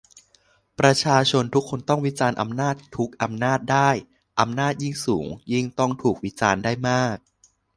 [0.79, 3.89] ประชาชนทุกคนต้องวิจารณ์อำนาจทุกอำนาจได้
[4.39, 7.17] อำนาจยิ่งสูงยิ่งต้องถูกวิจารณ์ได้มาก